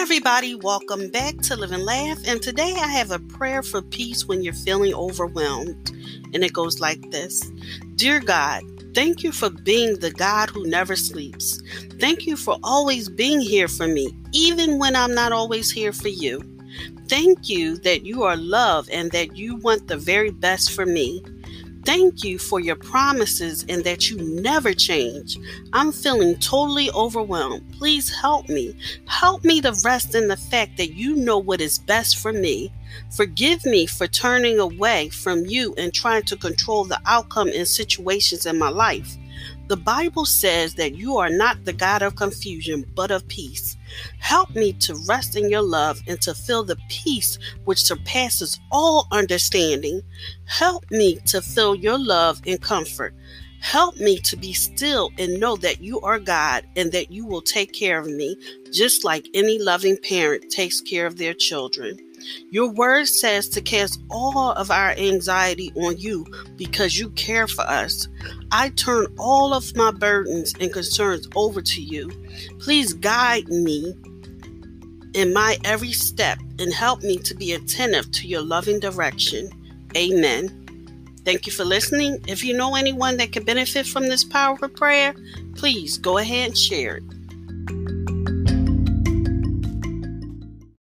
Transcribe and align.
everybody, 0.00 0.54
welcome 0.54 1.10
back 1.10 1.36
to 1.36 1.54
Live 1.54 1.72
and 1.72 1.84
Laugh. 1.84 2.18
And 2.26 2.40
today 2.40 2.74
I 2.74 2.86
have 2.86 3.10
a 3.10 3.18
prayer 3.18 3.62
for 3.62 3.82
peace 3.82 4.24
when 4.24 4.42
you're 4.42 4.54
feeling 4.54 4.94
overwhelmed. 4.94 5.90
And 6.32 6.42
it 6.42 6.54
goes 6.54 6.80
like 6.80 7.10
this 7.10 7.42
Dear 7.96 8.18
God, 8.20 8.62
thank 8.94 9.22
you 9.22 9.30
for 9.30 9.50
being 9.50 9.98
the 9.98 10.10
God 10.10 10.48
who 10.48 10.66
never 10.66 10.96
sleeps. 10.96 11.60
Thank 11.98 12.26
you 12.26 12.38
for 12.38 12.56
always 12.64 13.10
being 13.10 13.42
here 13.42 13.68
for 13.68 13.86
me, 13.86 14.16
even 14.32 14.78
when 14.78 14.96
I'm 14.96 15.14
not 15.14 15.32
always 15.32 15.70
here 15.70 15.92
for 15.92 16.08
you. 16.08 16.40
Thank 17.06 17.50
you 17.50 17.76
that 17.78 18.06
you 18.06 18.22
are 18.22 18.36
love 18.36 18.88
and 18.90 19.10
that 19.12 19.36
you 19.36 19.56
want 19.56 19.86
the 19.88 19.98
very 19.98 20.30
best 20.30 20.72
for 20.72 20.86
me. 20.86 21.22
Thank 21.90 22.22
you 22.22 22.38
for 22.38 22.60
your 22.60 22.76
promises 22.76 23.66
and 23.68 23.82
that 23.82 24.08
you 24.08 24.16
never 24.18 24.72
change. 24.72 25.36
I'm 25.72 25.90
feeling 25.90 26.36
totally 26.36 26.88
overwhelmed. 26.92 27.64
Please 27.72 28.14
help 28.14 28.48
me. 28.48 28.76
Help 29.08 29.42
me 29.42 29.60
to 29.62 29.76
rest 29.84 30.14
in 30.14 30.28
the 30.28 30.36
fact 30.36 30.76
that 30.76 30.94
you 30.94 31.16
know 31.16 31.36
what 31.36 31.60
is 31.60 31.80
best 31.80 32.18
for 32.18 32.32
me. 32.32 32.72
Forgive 33.16 33.66
me 33.66 33.86
for 33.86 34.06
turning 34.06 34.60
away 34.60 35.08
from 35.08 35.46
you 35.46 35.74
and 35.78 35.92
trying 35.92 36.22
to 36.26 36.36
control 36.36 36.84
the 36.84 37.00
outcome 37.06 37.48
in 37.48 37.66
situations 37.66 38.46
in 38.46 38.56
my 38.56 38.68
life. 38.68 39.16
The 39.70 39.76
Bible 39.76 40.24
says 40.24 40.74
that 40.74 40.96
you 40.96 41.18
are 41.18 41.30
not 41.30 41.64
the 41.64 41.72
God 41.72 42.02
of 42.02 42.16
confusion, 42.16 42.84
but 42.96 43.12
of 43.12 43.28
peace. 43.28 43.76
Help 44.18 44.50
me 44.56 44.72
to 44.72 45.00
rest 45.08 45.36
in 45.36 45.48
your 45.48 45.62
love 45.62 46.02
and 46.08 46.20
to 46.22 46.34
feel 46.34 46.64
the 46.64 46.76
peace 46.88 47.38
which 47.66 47.84
surpasses 47.84 48.58
all 48.72 49.06
understanding. 49.12 50.02
Help 50.46 50.90
me 50.90 51.20
to 51.26 51.40
feel 51.40 51.76
your 51.76 52.00
love 52.00 52.40
and 52.48 52.60
comfort. 52.60 53.14
Help 53.60 53.96
me 53.98 54.18
to 54.18 54.36
be 54.36 54.52
still 54.52 55.12
and 55.18 55.38
know 55.38 55.54
that 55.58 55.80
you 55.80 56.00
are 56.00 56.18
God 56.18 56.64
and 56.74 56.90
that 56.90 57.12
you 57.12 57.24
will 57.24 57.40
take 57.40 57.72
care 57.72 58.00
of 58.00 58.08
me, 58.08 58.36
just 58.72 59.04
like 59.04 59.28
any 59.34 59.60
loving 59.60 59.98
parent 59.98 60.50
takes 60.50 60.80
care 60.80 61.06
of 61.06 61.16
their 61.16 61.32
children. 61.32 61.96
Your 62.50 62.70
word 62.70 63.06
says 63.06 63.48
to 63.50 63.60
cast 63.60 64.02
all 64.10 64.52
of 64.52 64.70
our 64.70 64.90
anxiety 64.92 65.72
on 65.76 65.98
you 65.98 66.26
because 66.56 66.98
you 66.98 67.10
care 67.10 67.46
for 67.46 67.62
us. 67.62 68.08
I 68.52 68.70
turn 68.70 69.06
all 69.18 69.54
of 69.54 69.76
my 69.76 69.90
burdens 69.90 70.54
and 70.60 70.72
concerns 70.72 71.28
over 71.36 71.62
to 71.62 71.82
you. 71.82 72.10
Please 72.58 72.92
guide 72.92 73.48
me 73.48 73.94
in 75.14 75.32
my 75.32 75.58
every 75.64 75.92
step 75.92 76.38
and 76.58 76.72
help 76.72 77.02
me 77.02 77.18
to 77.18 77.34
be 77.34 77.52
attentive 77.52 78.10
to 78.12 78.28
your 78.28 78.42
loving 78.42 78.80
direction. 78.80 79.50
Amen. 79.96 80.56
Thank 81.24 81.46
you 81.46 81.52
for 81.52 81.64
listening. 81.64 82.18
If 82.26 82.44
you 82.44 82.56
know 82.56 82.76
anyone 82.76 83.16
that 83.18 83.32
can 83.32 83.44
benefit 83.44 83.86
from 83.86 84.08
this 84.08 84.24
powerful 84.24 84.68
prayer, 84.68 85.14
please 85.54 85.98
go 85.98 86.18
ahead 86.18 86.48
and 86.48 86.58
share 86.58 86.96
it. 86.96 87.02